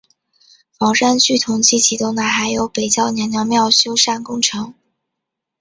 [0.79, 4.73] 房山区同期启动的还有北窖娘娘庙修缮工程。